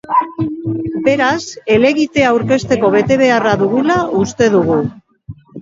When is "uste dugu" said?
4.25-4.83